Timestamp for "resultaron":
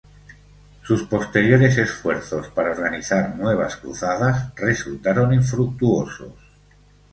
4.55-5.31